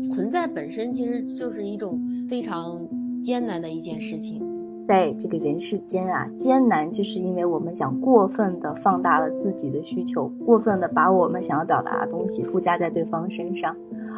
[0.00, 2.86] 存在本身其实就是一种非常
[3.22, 4.40] 艰难的一件事情。
[4.88, 13.76] 在这个人世间啊，艰难就是因为我们想过分的放大了自己的需求，过分的把我们想要表达的东西附加在对方身上。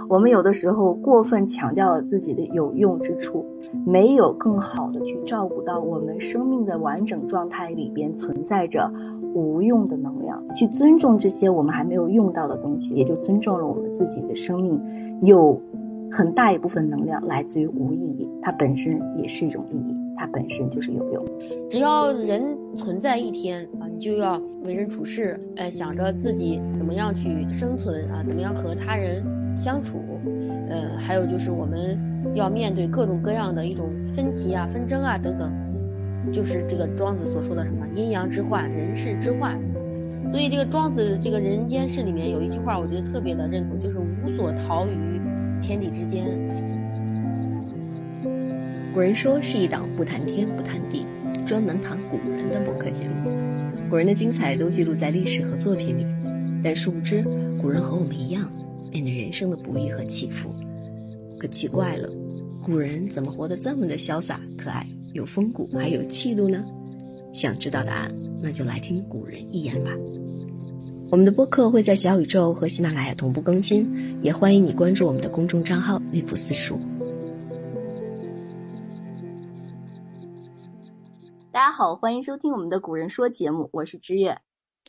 [0.08, 3.44] 我们有的时候过分强调了自己的有用之处，
[3.86, 8.92] 没有更好的去照顾到我们生命的完整状态里边存在着
[9.34, 14.80] 无用的能量，去尊重这些我们还没有用到的东西，也就尊重了我们自己的生命
[15.22, 15.60] 有
[16.10, 20.01] 很大一部分能量来自于无意义，它本身也是一种意义。
[20.22, 21.24] 它本身就是有用。
[21.68, 29.20] 只要人存在一天啊，你就要为人处事，哎，想着自己怎么样去生存啊，怎么样和他人
[29.56, 29.98] 相处，
[30.70, 31.98] 呃，还有就是我们
[32.36, 35.52] 要面对各种各样的一种分歧啊、纷争啊等等，
[36.32, 39.58] 就是这个庄子所说的什么阴阳之患、人世之患。
[40.30, 45.20] 所以这个庄子这个人间世里面有一句话，我觉得特别的认同，就是无所逃于
[45.60, 46.26] 天地之间。
[48.92, 51.06] 古人说是一档不谈天不谈地，
[51.46, 53.30] 专门谈古人的播客节目。
[53.88, 56.06] 古人的精彩都记录在历史和作品里，
[56.62, 57.24] 但殊不知，
[57.58, 58.52] 古人和我们一样，
[58.90, 60.54] 面对人生的不易和起伏。
[61.38, 62.10] 可奇怪了，
[62.62, 66.62] 古人怎么活得这么的潇洒可爱，有风骨还有气度呢？
[67.32, 69.90] 想知道答案，那就来听古人一言吧。
[71.10, 73.90] 我们的播客会在小宇宙和喜马拉雅同步更新，
[74.20, 76.78] 也欢迎你关注我们的公众账号“绿朴四书”。
[81.82, 84.40] 好，欢迎收听我们的古人说节目，我是知月，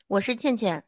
[0.07, 0.85] 我是倩倩。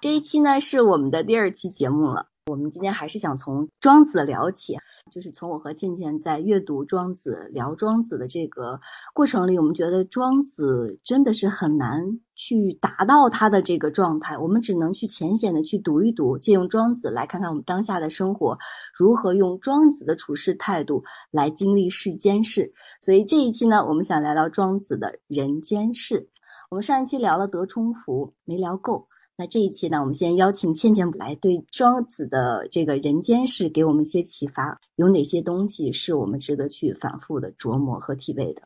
[0.00, 2.30] 这一期呢是我们的第二期节目了。
[2.50, 4.76] 我们今天还是想从庄子聊起，
[5.10, 8.78] 就是从我和倩倩在阅读庄子、聊庄子的这个
[9.14, 12.02] 过程里，我们觉得庄子真的是很难
[12.34, 18.58] 去达到他的这个状态，我们只能去浅显的去读一读，借用庄子来看看我们当下的生活
[18.94, 22.70] 如何用庄子的处事态度来经历世间事。
[23.00, 26.28] 所以这一期呢，我们想聊聊庄子的人间事。
[26.68, 29.08] 我们上一期聊了德充福，没聊够。
[29.36, 38.62] 那这一期呢，我们先邀请倩倩来对庄子的这个人间世给我们一些启发，有哪些东西是我们值得去反复的琢磨和体味的？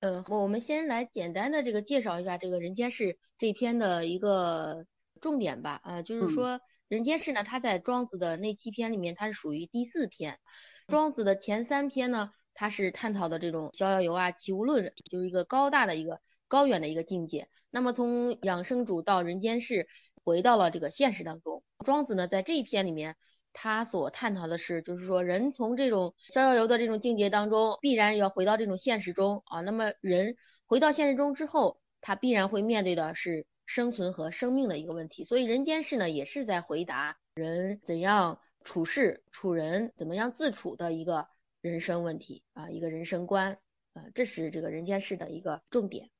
[0.00, 4.86] 呃，我们先来简单的这个介绍一下这个人间世这篇的一个
[5.20, 5.80] 重点吧。
[5.82, 10.38] 啊，就是说人间世呢，它在庄子的那七篇里面，它是属于第四篇。
[10.86, 17.48] 庄子的前三篇呢，它是探讨的这种逍遥游啊、齐物论，就是一个高大的一个高远的一个境界。
[17.70, 19.86] 那么从养生主到人间世，
[20.24, 21.62] 回到了这个现实当中。
[21.84, 23.16] 庄子呢，在这一篇里面，
[23.52, 29.60] 他所探讨的是，就是说人从这种逍遥游的这种境界当中，必然要回到这种现实中啊。
[29.60, 35.24] 那么人回到现实中之后，他必然会面对的是生存和生命的一个问题。
[35.24, 41.28] 所以人间世呢，也是在回答人怎样处事、处人，怎么样自处的一个
[41.60, 43.58] 人生问题啊，一个人生观
[43.92, 46.10] 啊，这是这个人间世的一个重点。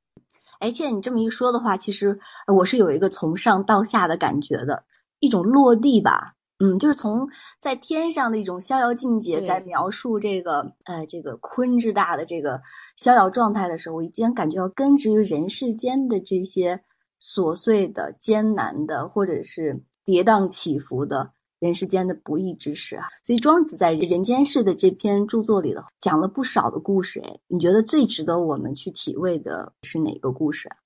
[0.59, 4.83] 哎，倩，你这么一说的话，其实我是有一个从上到下的感觉的
[5.21, 6.35] 一种落地吧。
[6.61, 7.25] 嗯，就是从
[7.61, 12.61] 在天上的一种逍遥境界，在描述这个呃这个鲲之大的这个
[12.97, 16.81] 逍遥状态的时候，我已经感觉到根植于人世间的这些
[17.23, 21.31] 琐碎的、艰难的，或者是跌宕起伏的。
[21.59, 27.21] 人世间的不易之事啊，所以庄子在《人间世》的这篇著作里头讲了不少的故事。
[27.21, 30.77] 哎，你觉得最值得我们去体味的是哪个故事啊？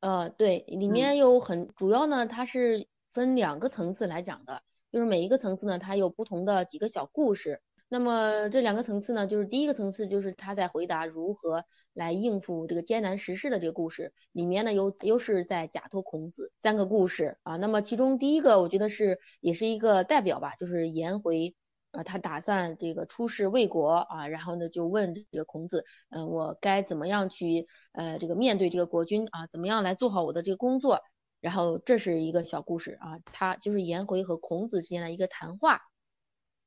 [0.00, 4.60] 呃，对，里面有很主要呢，它是分两个层次来讲的，
[4.90, 7.60] 就是每一个层次呢，它有不同的几个小故事。
[7.94, 17.56] 那么这两个层次呢，就是第一个层次就是他在回答如何来应付这个艰难时事的这个故事，里面呢有又是在假托孔子三个故事啊。
[17.56, 21.54] 那么其中第一个我觉得是也是一个代表吧，就是颜回
[21.92, 31.00] 啊，他打算这个出使魏国啊，然后呢就问这个孔子，嗯，我该怎么样去呃这个面对这个国君啊，怎么样来做好我的这个工作？
[31.40, 35.80] 然后这是一个小故事啊，他就是颜回和孔子之间的一个谈话。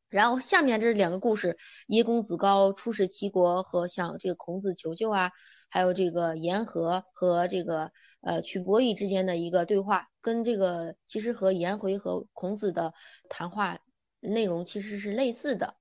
[0.09, 1.57] 然后下面这两个故事，
[1.88, 5.31] 叶公子高出使齐国和向这个孔子求救啊，
[5.69, 12.94] 还有这个言和和这个呃曲伯夷之间的一个对话，跟这个其实和颜回和孔子的
[13.27, 13.80] 谈话
[14.21, 15.75] 内容其实是类似的。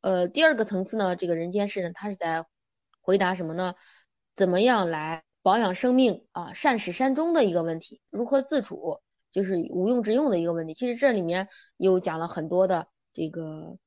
[0.00, 2.46] 呃，第二个层次呢，这个人间世呢，他是在
[3.00, 3.74] 回答什么呢？
[4.34, 10.74] 怎么样来保养生命啊，善始善终的一个问题，如何自处，就是无用之用的一个问题。
[10.74, 12.88] 其实这里面又讲了很多的。
[13.18, 13.78] 这个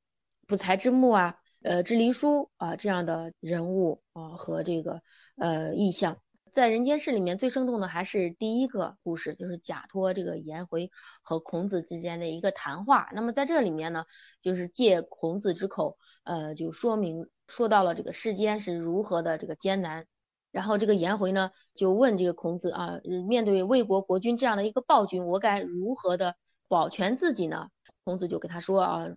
[0.46, 5.02] 不才之木啊，呃，支离叔啊这样的人物啊和这个
[5.38, 6.18] 呃意象。
[6.52, 10.92] 在人间世里面最生动的还是第一个故事，就是假托这个颜回
[11.22, 13.08] 和孔子之间的一个谈话。
[13.14, 14.04] 那么在这里面呢，
[14.42, 20.06] 就是借孔子之口，呃，就说明说到了这个世间是如何的这个艰难。
[20.52, 23.00] 然后这个颜回呢，就问这个孔子啊，
[23.30, 26.36] 面对魏国国君这样的一个暴君，我该如何的
[26.68, 27.70] 保全自己呢？
[28.04, 29.08] 孔子就给他说啊，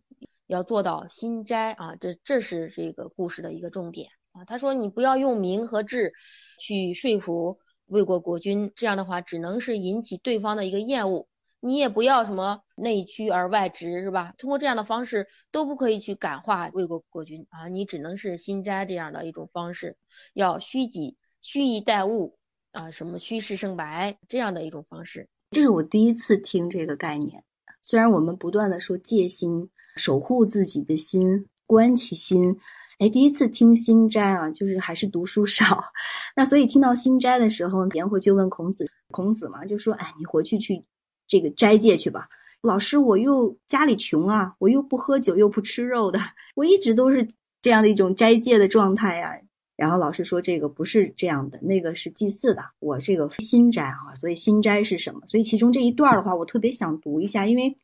[0.47, 4.09] 要做到心斋啊，这这是这个故事的一个重点。
[4.33, 6.13] 啊，他说你不要用名和智
[6.59, 11.29] 去说服魏国国君，这样的话只能是引起对方的一个厌恶。
[11.61, 14.35] 你也不要什么内屈而外直，是吧？
[14.37, 19.97] 通过这样的方式都不可以去感化魏国国君啊，你只能是心斋这样的一种方式，
[20.35, 22.37] 要虚己虚以待物
[22.73, 25.31] 啊，什么虚实胜白这样的一种方式。
[25.53, 27.45] 这是我第一次听这个概念。
[27.87, 32.57] 虽然我们不断的说戒心，守护自己的心，观其心。
[32.99, 35.85] 哎，第一次听心斋啊，就是还是读书少，
[36.35, 40.83] 那所以听到心斋的时候，颜回就问孔子，孔子嘛就说，哎，你回去去
[41.29, 42.27] 这个斋戒去吧。
[42.63, 46.19] 老师，我又家里穷啊，我又不喝酒又不吃肉的，
[46.57, 47.29] 我一直都是
[47.61, 49.39] 这样的一种斋戒的状态呀。
[49.77, 54.15] 然后老师说，这个不是这样的，那个是祭祀的，我这个心斋啊。
[54.19, 55.21] 所以心斋是什么？
[55.27, 57.77] 所以其中这一段的话，我特别想读一下，因为。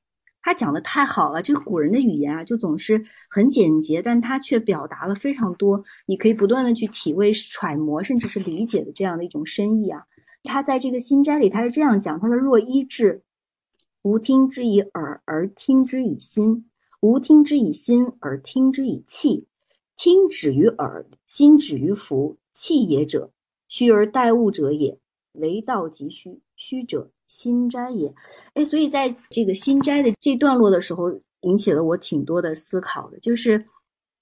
[0.42, 10.02] 他讲的太好了，这个古人的语言啊，就总是很简洁，但他却表达了非常多，你可以不断的去体味、揣摩，甚至是理解的这样的一种深意啊。
[10.44, 13.22] 他在这个心斋里，他是这样讲：他说，若一至，
[14.00, 16.64] 无听之以耳，而听之以心；
[17.02, 19.46] 无听之以心，而听之以气。
[20.02, 23.30] 听止于耳，心止于服，气也者，
[23.68, 24.98] 虚而待物者也。
[25.32, 27.10] 为道即虚，虚者。
[27.26, 28.10] 心斋也，
[28.54, 31.12] 哎，所以在这个心斋的这段落的时候，
[31.42, 33.62] 引起了我挺多的思考的，就是，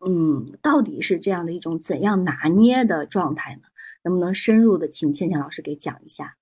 [0.04, 3.62] 嗯，到底是这样的一种怎样拿捏的状态呢？
[4.02, 6.34] 能不能深入的请倩倩老师给讲一下？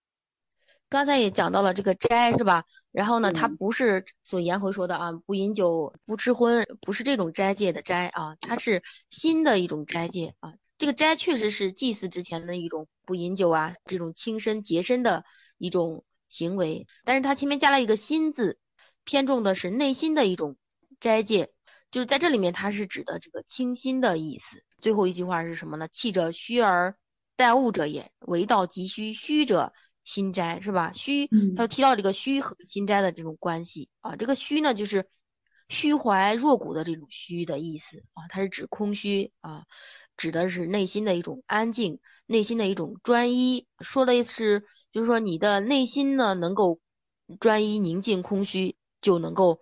[0.89, 2.65] 刚才也讲到了这个斋是吧？
[2.93, 10.55] 然后呢，它不是所颜回说的啊，不饮酒，不吃荤，不是这种斋戒的斋啊，它是新的一种斋戒啊。
[10.79, 15.25] 这个斋确实是祭祀之前的一种不饮酒啊，这种清身洁身的
[15.59, 16.05] 一种。
[16.29, 18.59] 行为，但是它前面加了一个心字，
[19.05, 20.57] 偏重的是内心的一种
[20.99, 21.53] 斋戒，
[21.93, 24.65] 就是在这里面它是指的这个清心的意思。
[24.81, 25.87] 最后一句话是什么呢？
[25.87, 26.97] 气者虚而
[27.37, 29.73] 待物者也，唯道即虚，虚者
[30.07, 30.93] 心斋，是吧？
[30.95, 34.17] 虚，他提到这个虚和心斋的这种关系啊。
[34.17, 35.07] 这个虚呢，就是
[35.69, 39.65] 虚怀若谷的这种虚的意思啊，它是指空虚啊，
[40.17, 44.65] 指的是内心的一种安静，内心的一种专一，说的是。
[44.93, 46.81] 就是说，你的内心呢，能够
[47.39, 49.61] 专一、宁静、空虚，就能够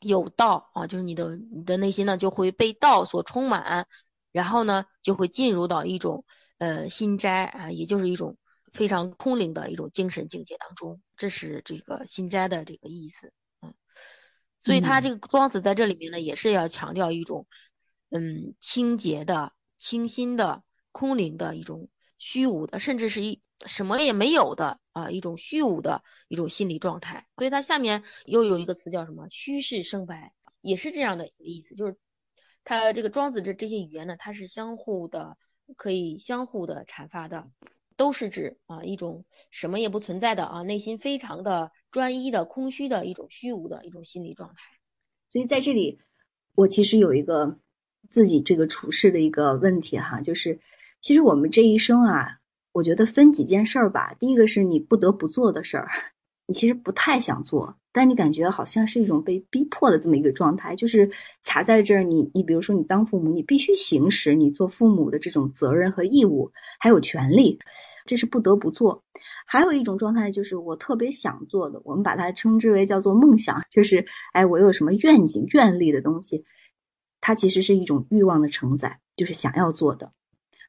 [0.00, 0.86] 有道啊。
[0.86, 3.86] 就是你的你的内心呢，就会被道所充满，
[4.32, 6.24] 然后呢，就会进入到一种
[6.56, 8.38] 呃心斋啊，也就是一种
[8.78, 11.02] 非常空灵的一种精神境界当中。
[11.16, 13.74] 这是这个心斋的这个意思，嗯。
[14.60, 17.48] 所以他这个庄子在这里面呢，也是要强调一种
[18.10, 21.88] 嗯清洁的、清新的、空灵的一种
[22.18, 23.42] 虚无的，甚至是一。
[23.66, 27.26] 什么也没有的啊，一种虚无的一种心理状态。
[27.36, 29.26] 所以它下面又有一个词叫什么？
[29.30, 31.74] 虚室生白，也是这样的一个意思。
[31.74, 31.96] 就是
[32.62, 35.36] 他这个庄子这这些语言呢，它是相互的，
[35.76, 37.50] 可以相互的阐发的，
[37.98, 44.62] 都是指啊一种什么也不存在的啊，内心非常的专一的空虚的一种虚无的一种心理状态。
[45.28, 45.98] 所以在这里，
[46.54, 47.58] 我其实有一个
[48.08, 50.58] 自己这个处事的一个问题哈，就是
[51.02, 52.36] 其实我们这一生啊。
[52.72, 54.14] 我觉得分几件事儿吧。
[54.20, 55.88] 第一个是你不得不做的事儿，
[56.50, 61.08] 你其实不太想做，但你感觉好像是一种被逼迫的这么一个状态，就是
[61.44, 62.02] 卡在这儿。
[62.02, 66.50] 你你比如说，你当父母，你必须行使你做父母的这种责任和义务，
[66.80, 67.58] 还有权利，
[68.06, 69.04] 这是不得不做。
[69.46, 74.02] 还有一种状态就是我特别想做的，我们把它称之为叫做梦想，就是
[74.32, 76.42] 哎，我有什么愿景、愿力的东西，
[77.20, 80.10] 它其实是一种欲望的承载，就是想要做的。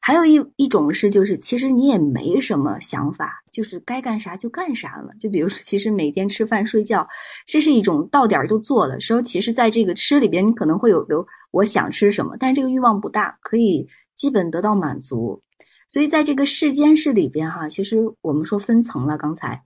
[0.02, 5.12] 还有一一种是，就是其实你也没什么想法，就是该干啥就干啥了。
[5.20, 7.06] 就比如说，其实每天吃饭睡觉，
[7.46, 9.20] 这是一种到点儿就做的时候。
[9.20, 15.42] 其实，在这个吃里边，你可能会有有我想吃什么，但是这个欲望不大，可以基本得到满足。
[15.86, 19.18] 所以，在这个世间事里边，哈，其实我们说分层了。
[19.18, 19.62] 刚才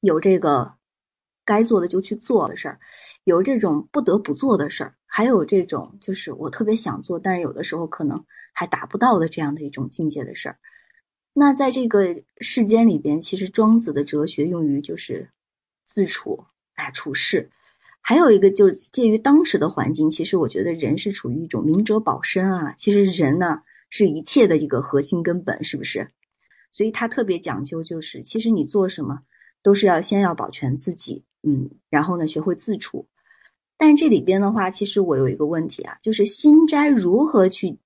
[0.00, 0.74] 有这个
[1.44, 2.78] 该做的就去做的事儿，
[3.24, 8.24] 有这种不得不做的事儿，还有这种就是我特别想做，但是有的时候可能。
[8.52, 10.58] 还达不到的这样的一种境界的事儿，
[11.32, 15.30] 那在这个世间里边，其实庄子的哲学用于就是
[15.84, 16.44] 自处
[16.74, 17.50] 啊处事，
[18.00, 26.06] 还有一个就是介于当时的环境，其实我觉得人是处于一种明哲保身啊，其实人呢是一切的一个核心根本，是不是？
[26.70, 29.20] 所以他特别讲究，就是其实你做什么
[29.62, 33.06] 都是要先要保全自己，嗯，然后呢学会自处。
[33.76, 37.76] 但这里边的话，其实我有一个问题啊，就是心斋如何去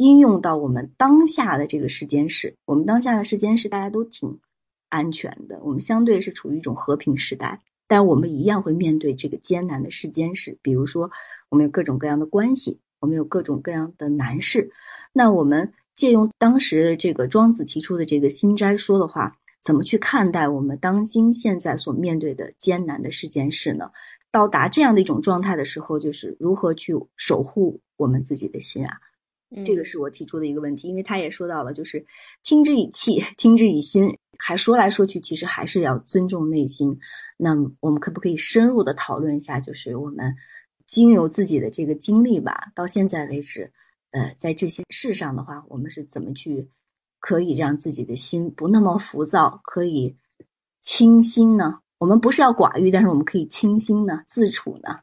[0.00, 2.54] 应用到我们当下的这个时间是？
[2.64, 4.40] 我们当下的时间是大家都挺
[4.88, 11.10] 安全的，我们相对是处于一种和平时代，但我们一样会面对这个艰难的世间事，比如说
[11.50, 14.70] 我们有各种各样的关系，我们有各种各样的难事，
[15.12, 15.72] 那我们。
[15.96, 23.90] 借用当时这个庄子提出的这个心斋说的话，怎么去看待我们当今现在所面对的艰难的世间事呢？
[24.32, 28.96] 到达这样的一种状态的时候，就是如何去守护我们自己的心啊？
[29.64, 32.04] 这个是我提出的一个问题，因为他也说到了，就是
[32.42, 36.96] 听之以气，听之以心，还说来说去，其实还是要尊重内心。
[37.36, 40.34] 那我们可不可以深入的讨论一下，就是我们
[40.86, 43.70] 经由自己的这个经历吧，到现在为止。
[44.12, 46.68] 呃，在这些事上的话，我们是怎么去
[47.20, 50.16] 可以让自己的心不那么浮躁，可以
[50.80, 51.78] 清心呢？
[51.98, 54.98] 我们不是要寡欲，但是我们可以清心呢，自处呢？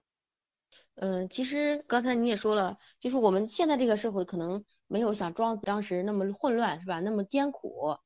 [1.00, 7.00] 嗯，其实刚才你也说了，就是我们现在这个社会可能没有像庄子当时那么混乱，是吧？
[7.00, 7.98] 那么艰苦。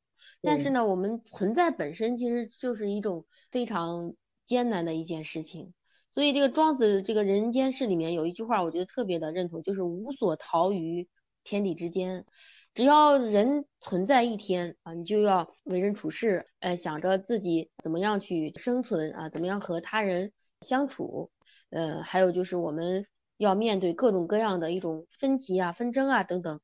[0.41, 4.13] 但是呢，我们存在本身其实就是一种非常
[4.45, 5.74] 艰难的一件事情。
[6.12, 11.07] 所以这个庄子这个人间世里面有一句话，我觉得特别的认同，就是无所逃于
[11.45, 12.25] 天地之间。
[12.74, 21.31] 只要人存在一天啊，你就要为人处事，哎，想着自己怎么样去生存啊，怎么样和他人相处，
[21.71, 26.61] 呃，还有就是我们要面对各种各样的一种分歧啊、纷争啊等等，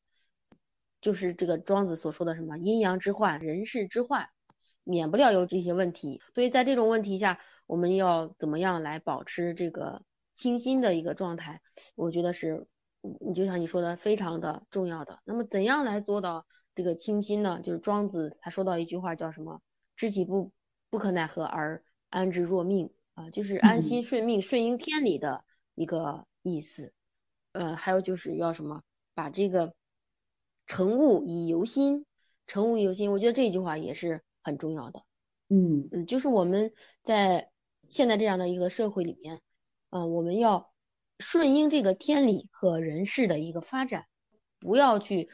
[1.01, 4.29] 就是这个庄子所说的什么阴阳之患、人世之患，
[4.83, 6.21] 免不了有这些问题。
[6.35, 11.61] 所以在这种问题下，我们要怎么样来保持这个清新的一个状态？
[11.95, 12.67] 我觉得是，
[13.19, 15.19] 你就像你说的，非常的重要的。
[15.25, 16.45] 那么怎样来做到
[16.75, 17.59] 这个清新呢？
[17.63, 19.61] 就是庄子他说到一句话叫什么？
[19.95, 20.51] 知其不
[20.89, 25.43] 不可奈何而安之若命啊，就是安心顺命、顺应天理的
[25.73, 26.93] 一个意思。
[27.51, 28.83] 呃，还有就是要什么？
[29.15, 29.73] 把这个
[30.67, 32.05] 成物以由心，
[32.45, 33.11] 成物以由心。
[33.11, 35.01] 我觉得这句话也是很重要的。
[35.49, 36.71] 嗯嗯，就是我们
[37.01, 37.49] 在。
[37.89, 39.39] 现在这样的一个社会里面，
[39.91, 40.73] 啊，我们要
[41.19, 44.07] 顺应这个天理和人事的一个发展，
[44.59, 45.29] 不要去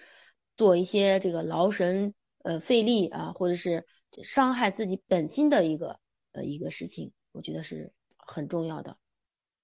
[0.55, 2.13] 做一些这个劳神
[2.43, 3.87] 呃费力啊，或者是
[4.21, 5.99] 伤害自己本心的一个
[6.31, 8.95] 呃一个事情，我觉得是很重要的。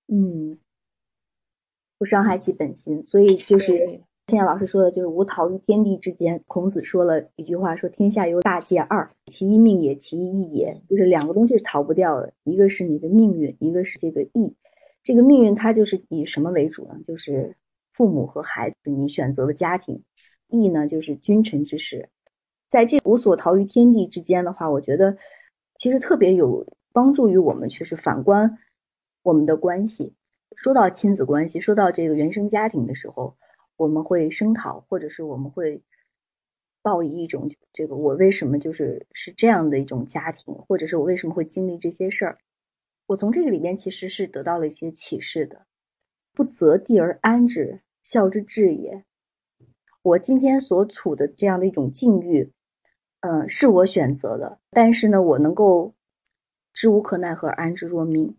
[0.08, 0.60] 嗯，
[1.98, 4.02] 不伤害其本心，所以就是。
[4.28, 6.44] 现在老师说的就是无逃于天地之间。
[6.46, 10.84] 孔子说了一句话，说天下有大戒二，其一命也，其一义也。
[10.88, 14.56] 就是两个东西是逃不掉的，一个是你的命运，一个是这个义。
[15.02, 17.00] 这个命运它就是以什么为主呢？
[17.08, 17.58] 就是
[17.92, 20.04] 父母和孩子，你选择的家庭。
[20.50, 22.10] 义呢，就是君臣之事。
[22.70, 25.18] 在这无所逃于天地之间的话，我觉得
[25.80, 28.58] 其实特别有帮助于我们，去是反观
[29.24, 30.14] 我们的关系。
[30.56, 33.36] 说到亲子关系，说到这个原生家庭的时候。
[33.78, 35.82] 我们会声讨，或者是我们会
[36.82, 42.38] 抱以一种这个我为什么就是是这样的一种家庭，或者是我为什么会经历这些事儿？
[43.08, 45.66] 我从这个里边其实是得到了一些启示的。
[46.34, 49.06] 不择地而安之，孝之至也。
[50.02, 52.52] 我今天所处的这样的一种境遇，
[53.22, 55.94] 嗯，是我选择的，但是呢，我能够
[56.80, 58.34] 知无可奈何，安之若命。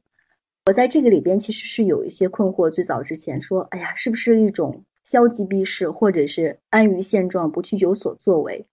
[0.65, 2.71] 我在这个里边其实是有一些困惑。
[2.71, 4.83] 最早之前说，哎呀，是不是一种？
[5.05, 8.67] 消极避世，或者是安于现状，不去有所作为。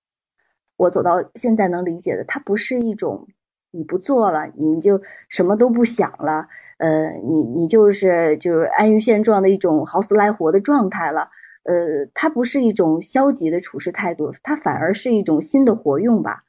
[0.77, 3.27] 我走到现在能理解的，它不是一种
[3.71, 6.47] 你不做了，你就什么都不想了，
[6.77, 11.27] 呃，你你就是就是安于现状的一种好死赖活的状态了。
[11.63, 16.45] 呃，它不是一种消极的处事态度，它反而是一种新的活用吧。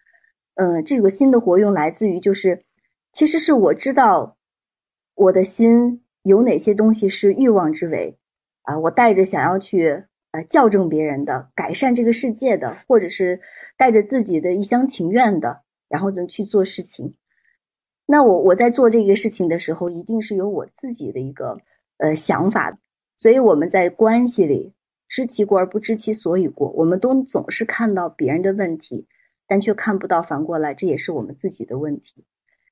[0.54, 2.62] 嗯，这个新的活用来自于就是，
[3.12, 4.36] 其实是我知道
[5.14, 8.18] 我的心有哪些东西是欲望之为。
[8.62, 13.40] 啊，我带着想要去呃校正别人的、改善这个世界的，或者是
[13.78, 17.14] 带着自己的一厢情愿的，然后呢去做事情。
[18.04, 21.58] 那我我在做这个事情的时候，一定是有我自己的一个
[21.96, 22.78] 呃想法。
[23.16, 24.74] 所以我们在关系里
[25.08, 29.06] 知其过而不知其所以过，我们都总是看到别人的问题，
[29.46, 32.24] 但却看不到反过来，这也是我们自己的问题。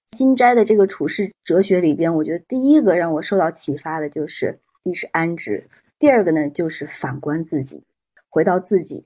[0.06, 5.68] 新斋的这个处世哲学里边，我觉得第一个让我受到启发的就是立是安之。
[5.98, 7.84] 第二个呢，就是反观自己，
[8.28, 9.04] 回到自己，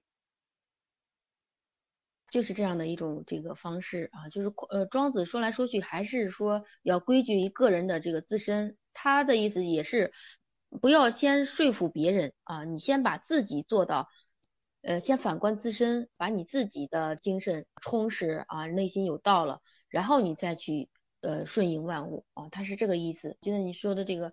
[2.30, 10.12] 就是这样的一种这个方式啊，就是呃，庄子说来说去还是说要归结于个人的这个自身，他的意思也是
[10.80, 14.08] 不要先说服别人啊，你先把自己做到
[14.82, 20.88] 呃，先反观自身，把你自己的精神充实啊，内心有道了，然后你再去
[21.20, 23.36] 呃顺应万物啊，他是这个意思。
[23.42, 24.32] 觉得你说的这个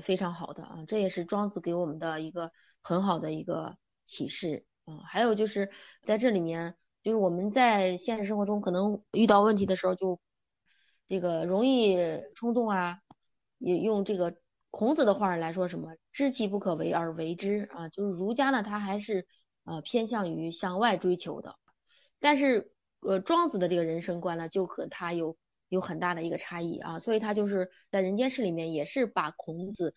[0.00, 4.98] 非常好的啊，这也是庄子给我们的一个很好的一个启示啊。
[5.04, 5.70] 还有就是
[6.02, 10.18] 在这里面，就是我们在现实生活中可能遇到问题的时候，就
[11.08, 11.98] 这个容易
[12.34, 13.00] 冲动啊，
[13.58, 14.34] 也用这个。
[14.74, 17.90] 孔子的话来说，什么知其不可为而为之啊？
[17.90, 19.26] 就是儒家呢，他还是
[19.64, 21.56] 呃偏向于向外追求的，
[22.18, 22.71] 但是
[23.02, 25.36] 呃庄子的这个人生观呢，就和他有
[25.68, 29.94] 有很大的一个差异啊，所以他就是在人间世里面也是把孔子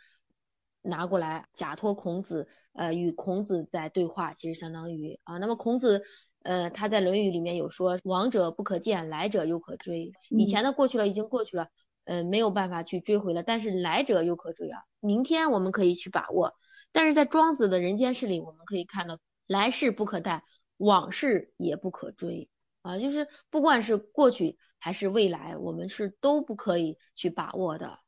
[0.81, 6.03] 拿过来，假托孔子呃与孔子在对话，其实相当于啊，那么孔子
[6.43, 11.67] 呃他在论语里面有说，往者不可见，来者犹可追，以前的过去了，已经过去了。
[12.07, 14.83] 嗯，没有办法去追回了，但是来者又可追啊！
[14.99, 16.53] 明天我们可以去把握，
[16.91, 20.43] 但是在庄子的人间世里，我们可以看到来世不可待，
[20.77, 22.47] 往事也不可追
[22.85, 22.99] 啊！
[22.99, 27.99] 就是不管是过去还是未来，我们是都不可以去把握的。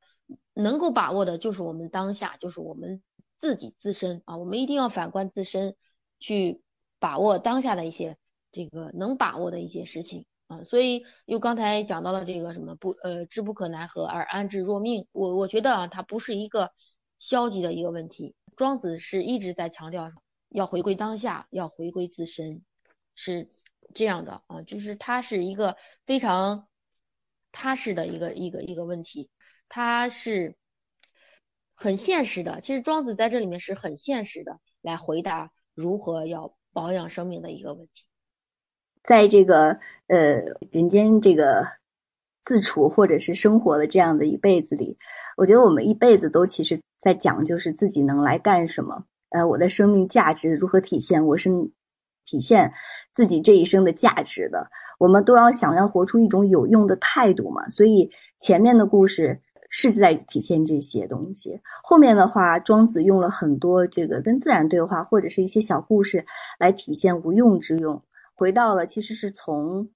[0.53, 3.01] 能够把握的就是我们当下，就是我们
[3.41, 4.37] 自己自身啊！
[4.37, 5.75] 我们一定要反观自身，
[6.19, 6.61] 去
[6.99, 8.17] 把握当下的一些
[8.51, 10.25] 这个能把握的一些事情。
[10.47, 16.71] 啊，所以又刚才讲到了这个什么不呃知不可奈何而安之若命，我我觉得啊，它不是一个
[17.19, 18.35] 消极的一个问题。
[18.55, 20.11] 庄子是一直在强调
[20.49, 22.61] 要回归当下，要回归自身，
[23.15, 23.49] 是
[23.93, 25.75] 这样的啊，就是它是一个
[26.05, 26.67] 非常
[27.51, 29.29] 踏实的一个一个一个问题，
[29.69, 30.55] 它是
[31.75, 32.61] 很现实的。
[32.61, 38.05] 其实庄子在这里面是很现实的来回答如何要保养生命的一个问题。
[39.03, 41.65] 在这个呃人间这个
[42.43, 44.97] 自处或者是生活的这样的一辈子里，
[45.37, 51.49] 我觉得我们一辈子都其实在讲，就是自己能来干什么，呃，我的生命价值如何体现，我是
[52.27, 52.71] 体现
[53.15, 54.69] 自己这一生的价值的。
[54.99, 57.67] 我们都要想要活出一种有用的态度嘛。
[57.69, 66.25] 所以前面的故事是在体现这些东西，后面的话，庄子用了很多这个跟自然对话或者是一些小故事
[66.59, 68.01] 来体现无用之用。
[68.33, 69.89] 回到了，其实是从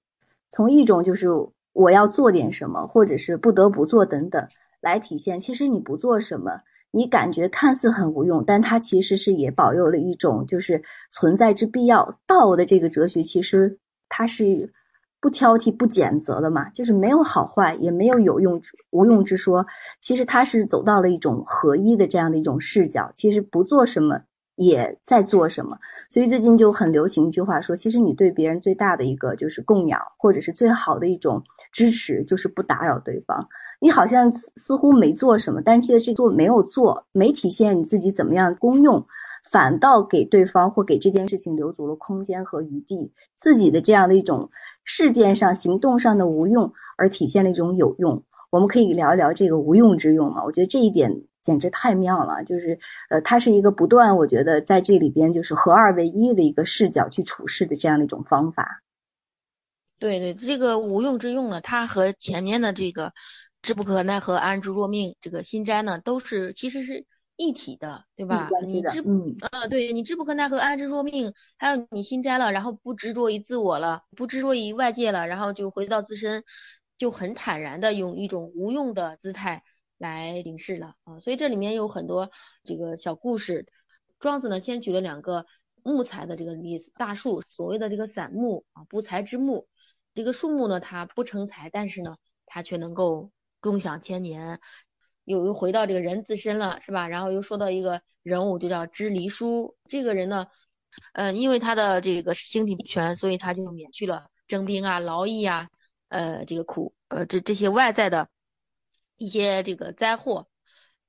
[0.50, 1.28] 从一种就是
[1.72, 4.46] 我要做点什么，或者是不得不做等等
[4.80, 5.40] 来体现。
[5.40, 6.60] 其实你不做什么，
[6.92, 12.20] 你感觉看似很无用，但它其实是也保有了一种就是存在之必要。
[12.26, 13.78] 道的这个哲学其实
[14.08, 14.72] 它是
[15.20, 19.66] 不挑剔、不拣责的嘛，就是没有好坏，也没有有用无用之说。
[20.00, 23.10] 其实它是走到了一种合一的这样的一种视角。
[23.16, 24.20] 其实不做什么。
[24.56, 25.78] 也在做什么？
[26.10, 33.48] 所以最近就很流行一句话说，其实你对别人最大的一个就是供养，或者是最好的一种支持，就是不打扰对方。
[33.82, 39.04] 你好像似乎没做什么，但是这做没有做，没体现你自己怎么样功用，
[39.50, 43.12] 反倒给对方或给这件事情留足了空间和余地。
[43.36, 44.48] 自己的这样的一种
[44.84, 48.22] 事件上、行动上的无用，而体现了一种有用。
[48.50, 50.44] 我们可以聊一聊这个无用之用嘛？
[50.44, 51.24] 我觉得这一点。
[51.42, 52.78] 简直太妙了，就是，
[53.10, 58.80] 呃，它是一个不断，我觉得在这里边就是合二为一的一个视角去处事的这样的一种方法。
[59.98, 63.12] 对对，这个无用之用呢，它和前面的这个
[63.62, 68.48] 知不可奈何安之若命这个心斋呢，都是其实是一体的，对吧？
[68.66, 76.44] 你知嗯啊，对你知不可奈何安之若命，还有你心斋了，然后不执着于自我了，不执着于外界了，然后就回到自身，
[76.98, 79.62] 就很坦然的用一种无用的姿态。
[79.98, 82.32] 来行事了啊，所以这里面有很多
[82.64, 83.66] 这个小故事。
[84.18, 85.46] 庄子呢，先举了两个
[85.84, 89.68] 木材的这个例子，大树，所谓的这个散木啊，不材之木。
[90.12, 93.30] 这个树木呢，它不成材，但是呢，它却能够
[93.62, 94.60] 终享千年。
[95.24, 97.08] 又又回到这个人自身了，是吧？
[97.08, 99.78] 然后又说到一个人物，就叫支离叔。
[99.88, 100.48] 这个人呢，
[101.14, 105.70] 呃，因为他的这个星体不全，所以他就免去了征兵啊、劳役啊，
[106.08, 108.28] 呃，这个苦，呃，这这些外在的。
[109.18, 110.48] 一些这个灾祸，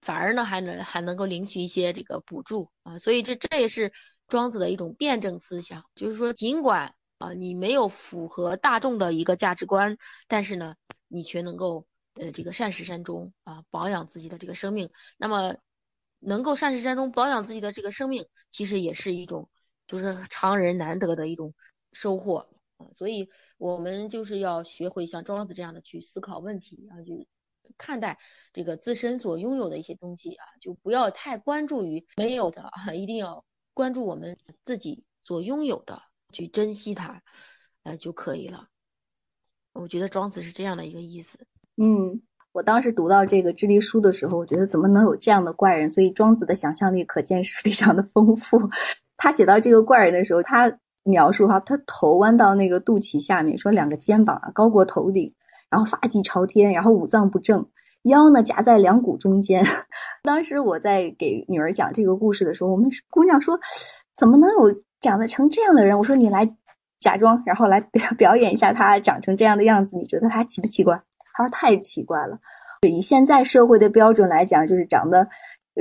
[0.02, 3.92] 反而呢还能还能够领取一些这个补助啊，所以这这也是
[4.28, 10.76] 庄子的一种辩证思想，就是说尽管啊你没有符合大众的一个价值观，但是呢
[11.08, 15.58] 你却能够呃这个善始善终啊保养自己的这个生命，那么
[16.20, 19.50] 能够善始善终保养自己的这个生命，其实也是一种
[19.88, 21.54] 就是常人难得的一种
[21.92, 27.26] 收获啊，所以我们就是要学会像庄子这样的去思考问题啊就。
[27.78, 28.20] 看待
[28.52, 37.24] 这个自身所拥有的一些东西啊，就不要太关注于没有的啊，一定要关注我们自己所拥有的，去珍惜它，
[37.84, 38.68] 呃就可以了。
[39.72, 41.48] 我觉得庄子是这样的一个意思。
[41.78, 45.90] 嗯，我当时读到这个《智力书》的时候，我觉得怎么能有这样的怪人？
[45.90, 48.60] 所以庄子的想象力可见是非常的丰富。
[49.18, 50.72] 他写到这个怪人的时候，他
[51.04, 55.34] 描述哈，他头弯到那个肚脐下面，说两个肩膀啊高过头顶，
[55.70, 57.66] 然后发髻朝天，然后五脏不正，
[58.04, 59.66] 腰呢夹在两股中间。
[60.24, 63.60] 当时我在给女儿讲这个故事的时候，我们姑娘说，
[64.16, 65.98] 怎么能有长得成这样的人？
[65.98, 66.48] 我说你来
[67.00, 71.02] 假装，然后来表表演一下他长成这样的样子，你觉得他奇不奇怪？
[71.34, 72.38] 他说太奇怪了。
[72.88, 75.28] 以现在社会的标准来讲，就是长得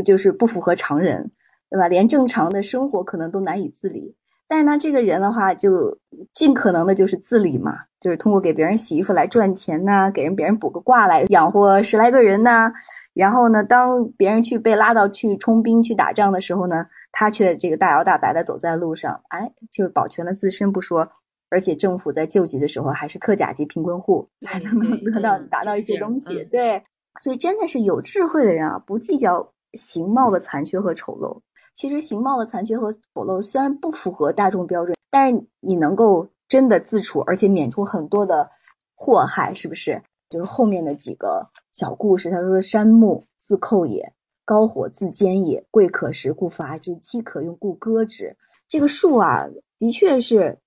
[0.04, 1.30] 就是不符合常人，
[1.68, 1.88] 对吧？
[1.88, 4.14] 连正常的生活可能都难以自理。
[4.48, 5.98] 但是呢，这个人的话，就
[6.32, 12.70] 尽可能的就是自理嘛，就是通过给别人洗衣服来赚钱呐，给人别人卜个卦来养活十来个人呐。
[13.14, 21.10] 然后呢，当别人去被拉到去充兵去打仗的时候呢，他却这个大摇大摆的走在路上，哎，就是保全了自身不说，
[21.52, 26.82] 而且政府在救济的时候还是特甲级贫困户，还能够得到达到一些东西，对。
[27.20, 31.38] 所以真的是有智慧的人啊，不计较形貌的残缺和丑陋。
[31.74, 38.50] 其实形貌的残缺和丑陋虽然不符合大众标准，但是你能够真的自处，而且免除很多的
[38.94, 40.02] 祸害，是不是？
[40.30, 44.10] 就是后面的几个小故事，他说：“山木自寇也，
[44.46, 45.62] 高火自坚也。
[45.70, 48.34] 贵可食，故伐之；饥可用，故割之。”
[48.66, 49.46] 这个树啊，
[49.78, 50.58] 的确是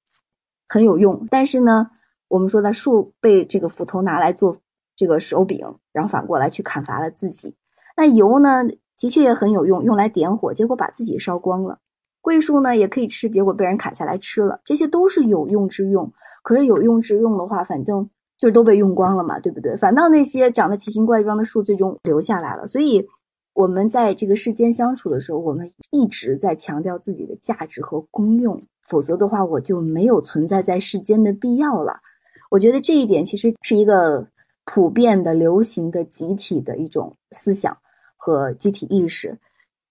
[0.67, 1.89] 很有用，但是呢，
[2.27, 4.57] 我们说的树被这个斧头拿来做。
[4.97, 5.59] 这个手柄，
[5.91, 7.53] 然后反过来去砍伐了自己。
[7.97, 8.63] 那油呢，
[8.97, 11.79] 的确也很有用，用来点火，结果把自己烧光了。
[12.21, 14.61] 桂树呢也可以吃，结果被人砍下来吃了。
[14.63, 16.09] 这些都是有用之用。
[16.43, 19.75] 可是有用之用的话，反正就是都被用光了嘛，对不对？
[19.75, 22.65] 反倒那些长得奇形怪状的树最终留下来了。
[22.65, 23.05] 所以，
[23.55, 31.99] 我们在这个世间相处的时候，我们一直在强调自己的价值和功用，否则的话，我就没有存在在世间的必要了。
[32.51, 34.27] 我觉得这一点其实是一个。
[34.67, 37.77] 普遍的、流行的、集体的一种思想
[38.17, 39.37] 和集体意识，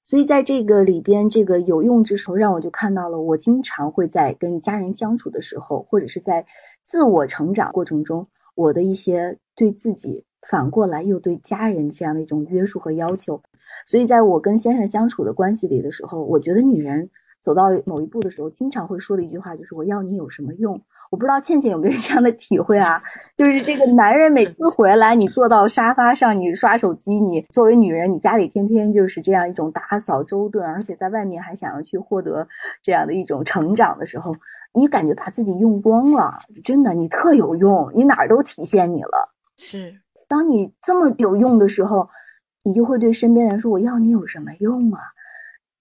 [0.03, 6.45] 所以在这个里边，这个有用之处让我就看到了，我经常会在跟家人相处的时候，或者是在
[6.83, 13.41] 自我成长过程中，我的一些对自己反过来又对家人这样的一种约束和要求。
[13.87, 17.09] 所以，在我跟先生相处的关系里的时候，我觉得女人
[17.43, 20.81] 走到某一步的时候，经常会说的一句话就是：“我要你有什么用？”
[21.11, 23.01] 我不知道倩倩有没有这样的体会啊？
[23.37, 32.49] 就是这个男人每次回来，你坐到沙发上，你刷手机，你作为女人，你家里天天就是这样一种打扫周顿，而且在外面还想要去获得
[32.83, 34.35] 这样的一种成长的时候，
[34.73, 39.31] 你感觉把自己用光了，真的，你特有用，你哪儿都体现你了。
[39.57, 39.95] 是，
[40.35, 42.09] 当你这么有用的时候，
[42.65, 44.99] 你就会对身边人说：“我要你有什么用啊？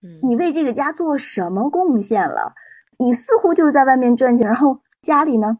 [0.03, 2.53] 嗯，你为这个家做什么贡献了？
[2.99, 5.57] 你似乎就是在外面赚钱，然后。”家里呢，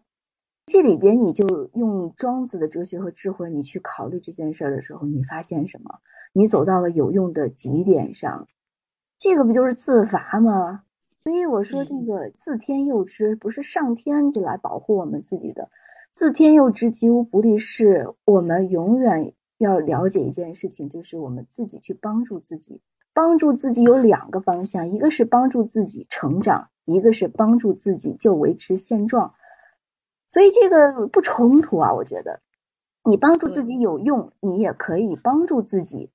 [0.68, 6.00] 这里边你就用庄子的哲学和智慧，你去考虑这件事儿的时候，你发现什么？
[6.32, 8.48] 你走到了有用的极点上，
[9.18, 10.84] 这个不就是自罚吗？
[11.26, 15.70] 所以我说这个自天佑之，不是上天就来保护我们自己的，
[16.14, 17.58] 自天佑之，吉无不利。
[17.58, 22.80] 是我们永远要了解一件事情，就是我们自己去帮助自己，
[23.14, 26.70] 帮助自己有两个方向，一个是帮助自己成长。
[26.86, 29.34] 一个是帮助自己就维持现状，
[30.28, 31.94] 所以这个不冲突啊。
[31.94, 32.42] 我觉得，
[33.06, 36.12] 你帮助自己有用，你也可以帮助自己，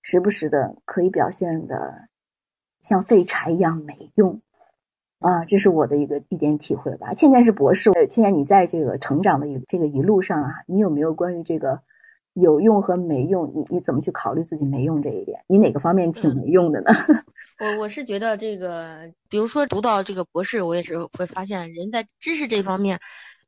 [0.00, 2.08] 时不时的可以表现的
[2.82, 4.40] 像废柴一样没用
[5.22, 5.44] 啊。
[5.44, 7.14] 这是我的一个一点体会吧。
[7.14, 11.80] 倩倩是博士，倩倩你在这个成长的一这个一路上啊，你有没有关于这个
[12.34, 15.40] 有用和没用，你你怎么去考虑自己没用这一点？
[15.46, 16.86] 你哪个方面挺没用的呢？
[17.60, 22.98] 我我是觉得这个，比如说读到这个博士，我也是会发现人在知识这方面，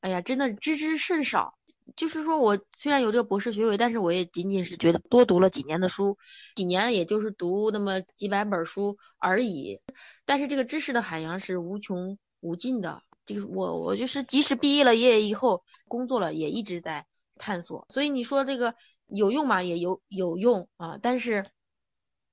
[0.00, 1.54] 哎呀，真的知之甚少。
[1.96, 6.18] 就是说我虽然有这个博士学位，但是我也仅仅是觉得多读了几年的书，
[6.54, 9.80] 几年也就是读那么几百本书而已。
[10.24, 17.87] 但是这个知识的海洋是无穷无尽的，就是我我就是即使毕业了也以后工作了也一直在探索。
[17.88, 18.74] 所以你说这个
[19.07, 19.62] 有用吗？
[19.62, 21.46] 也有有用啊，但是。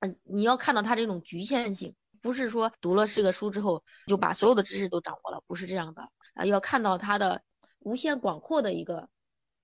[0.04, 6.44] 嗯，你要看到它这种局限性，不是说读了这个书之后就把所有的知识都掌握了，不是这样的啊。
[6.44, 7.44] 要看到它的
[7.78, 9.08] 无限广阔的一个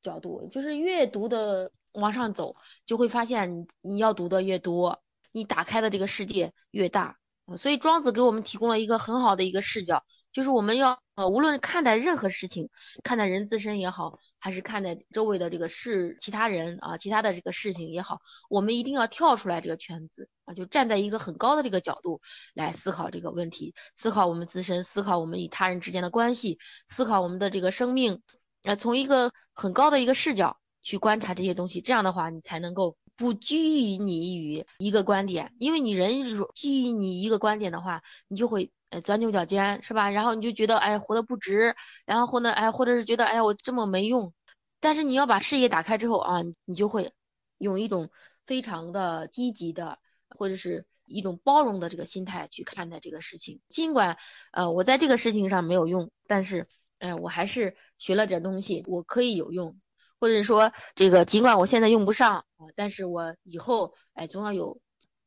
[0.08, 7.18] 角度，就是越读的往上走，就会发现你要读的越多，你打开的这个世界越大。
[7.56, 10.04] 所以庄子给我们提供了一个很好的一个视角。
[10.30, 12.68] 就是我们要呃，无论看待任何事情，
[13.02, 22.20] 看待人自身也好，还是看待周围的这个事、其他人啊、其他的这个事情也好，我们一定要跳出来这个圈子啊，就站在一个很高的这个角度
[22.54, 28.22] 来思考这个问题，思考我们自身，思考我们与他人之间的关系，思考我们的这个生命，
[28.68, 38.70] 呃，从一个很高的一个视角去观察这些东西，这样的话，你才能够不拘泥于一个观点，因为你人如拘泥于一个观点的话，你就会。
[38.90, 40.08] 哎钻牛角尖，是吧？
[40.10, 41.76] 然后你就觉得哎活得不值，
[42.06, 44.32] 然后或呢哎或者是觉得哎呀我这么没用。
[44.80, 47.12] 但是你要把视野打开之后啊，你就会
[47.58, 48.08] 用一种
[48.46, 49.98] 非常的积极的，
[50.30, 53.60] 或者是一种包容的这个心态去看待这个事情。
[53.68, 54.16] 尽管
[54.52, 56.66] 呃我在这个事情上没有用，但是
[56.98, 59.80] 哎我还是学了点东西，我可以有用。
[60.20, 64.80] 或者说这个尽管我现在用不上啊，但是我以后哎总要有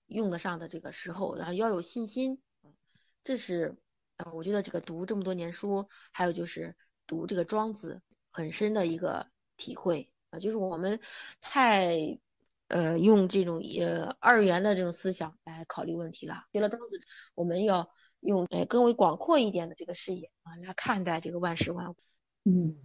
[0.07, 2.41] 用得上的这个时候，然后要有信心。
[3.23, 3.75] 这是
[4.17, 6.75] 呃我觉得这个读这么多年书，还有就是
[7.07, 9.27] 读这个庄子很深的一个。
[9.57, 10.99] 体会啊，就是我们
[11.39, 12.17] 太
[12.67, 16.45] 呃用这种呃二元的这种思想来考虑问题了。
[16.51, 16.99] 学了庄子，
[17.35, 17.87] 我们要
[18.21, 21.95] 用呃更为广阔一点的这个视野啊来看待这个万事万物。
[22.45, 22.75] 嗯，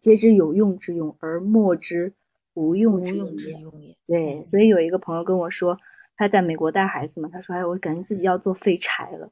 [0.00, 2.12] 皆知有用之用，而莫之
[2.54, 3.34] 无用之用
[3.80, 3.96] 也。
[4.06, 5.78] 对，所以有一个朋友跟我说，
[6.16, 9.30] 他在美国带孩子嘛，他说：“哎，我感觉自己要做废柴了。”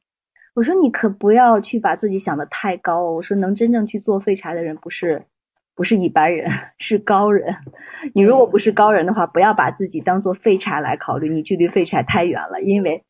[0.55, 5.25] 我说：“你可不要去把自己想的太高。”我说：“能真正去做废柴的人，不是。”
[5.75, 6.49] 不是一般人，
[6.79, 7.53] 是高人。
[8.13, 12.61] 你如果不是高人的话，不要把自己当做废柴来考虑，你距离废柴太远了。
[12.61, 13.03] 因为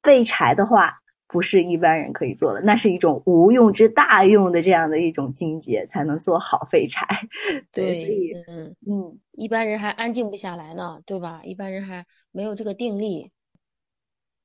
[0.00, 1.00] 废柴的话，
[1.34, 7.04] 不是一般人可以做的，那是一种无用之大用的这样的一种境界，才能做好废柴。
[7.74, 11.40] 对，嗯嗯，一般人还安静不下来呢，对吧？
[11.42, 13.32] 一般人还没有这个定力。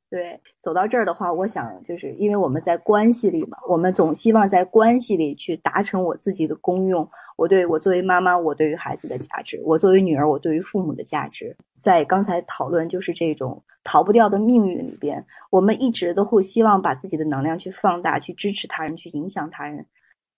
[0.10, 7.08] 对，走到这儿的话，我想就是因为我们在关系里嘛，我们总希望在关系里去达成我自己的功用。
[7.38, 11.56] 我对我作为妈妈，我对于孩子的价值；我作为女儿，我对于父母的价值。
[11.80, 19.86] 在刚才讨论就是这种逃不掉的命运里边，我们一直都会希望把自己的能量去放大，去支持他人，去影响他人。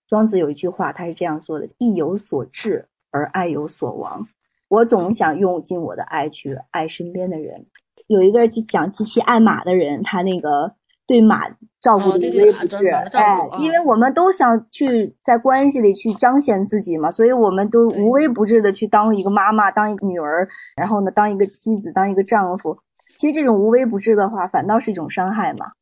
[0.06, 4.28] 庄子有一句话，他是这样说的：“意有所至而爱有所亡。”
[4.68, 7.64] 我总想用尽我的爱去爱身边的人。
[8.12, 10.74] 有一个讲极其爱马的人，他那个
[11.06, 11.48] 对马
[11.80, 20.46] 照顾的无微不至，哎，因为我们都想去在关系里去彰显自己嘛，所以我们都无微不至的去当一个妈妈，当一个女儿，
[20.76, 22.78] 然后呢，当一个妻子，当一个丈夫。
[23.16, 25.72] 其实这种无微不至的话，反倒是一种伤害嘛。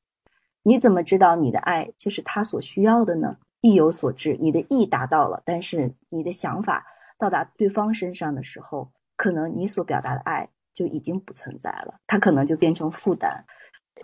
[0.63, 3.37] 你怎么知道你的爱就是他所需要的呢？
[3.61, 6.85] 意有所至，你的意达到了，但是你的想法
[7.19, 10.49] 到达对方身上的时候，可能你所表达的爱。
[10.81, 13.45] 就已经不存在了，它可能就变成负担。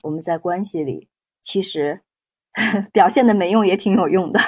[0.03, 1.09] 我们在关系里，
[1.41, 2.03] 其实
[2.93, 4.39] 表现的没用也挺有用的。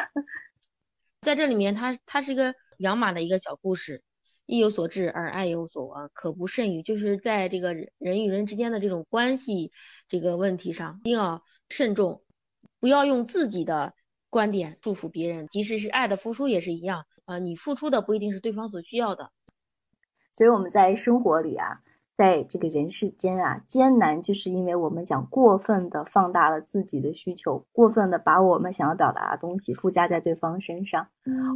[1.25, 4.03] 在这里面，它它是一个养马的一个小故事，
[4.45, 6.83] 意有所至而爱有所亡，可不甚于。
[6.83, 9.73] 就是在这个人与人之间的这种关系
[10.07, 12.23] 这个问题上，一定要慎重，
[12.79, 13.95] 不要用自己的
[14.29, 15.47] 观点束缚别人。
[15.47, 19.33] 即使是爱的付出也是一样啊，你付出的不一定是对方所需要的。
[20.31, 21.81] 所以我们在生活里啊。
[22.19, 31.07] 在这个人世间啊，艰难就是因为我们想过分的放大了自己的需求，过分的把我们想要表达的东西附加在对方身上。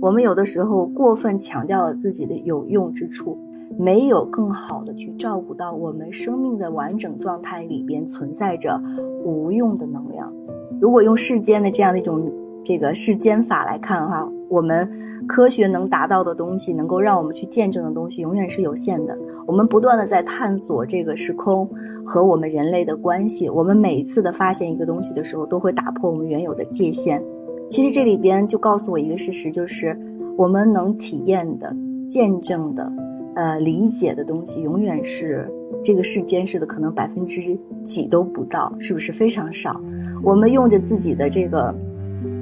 [0.01, 3.37] 我们有的时候过分强调了自己的有用之处，
[3.77, 8.81] 没有更好的去照顾到我们生命的完整状态里边存在着
[9.25, 10.33] 无用的能量。
[10.81, 12.33] 如果用世间的这样的一种
[12.65, 14.89] 这个世间法来看的话，我们
[15.27, 19.17] 科学能达到的东西，能够让我们去见证的东西，永远是有限的。
[19.47, 21.69] 我们不断的在探索这个时空
[22.05, 23.49] 和我们人类的关系。
[23.49, 27.23] 我们每一次的发现一个东西的时候，都会打破我们原有的界限。
[27.69, 29.99] 其实这里边就告诉我一个事实，就是
[30.37, 31.75] 我们能体验的、
[32.09, 32.93] 见证的、
[33.35, 35.49] 呃理解的东西，永远是
[35.83, 39.81] 这个世间是的可能百分之几都不到，是不是非常少？
[40.23, 41.75] 我们用着自己的这个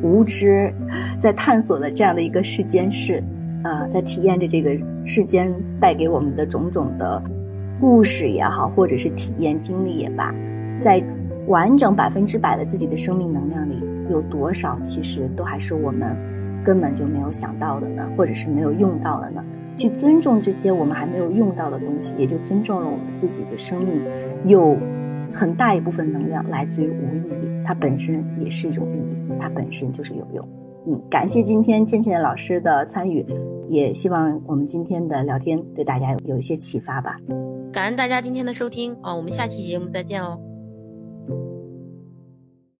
[0.02, 0.72] 无知，
[1.18, 3.22] 在探索的这样的一个世间事。
[3.62, 7.22] 啊，在体验着这个世间带给我们的种种的
[7.78, 10.34] 故事也好，或者是体验经历也罢，
[10.78, 11.04] 在
[11.46, 13.78] 完整百分之百的自己的生命能量里，
[14.10, 16.16] 有多少其实都还是我们
[16.64, 19.44] 根本就没有想到的呢，或者是没有用到的呢？
[19.76, 24.00] 去尊重这些我们还没有用到的东西，也就尊重了我们自己的生命。
[24.46, 24.74] 有
[25.34, 30.48] 很大一部分能量来自于无意义，它本身也是一种意义，它本身就是有用。
[30.86, 33.24] 嗯，感谢今天倩倩老师的参与，
[33.68, 37.18] 也希望我们今天的聊天对大家有有一些启发吧。
[37.72, 40.40] 感恩大家今天的收听啊，我们下期节目再见哦。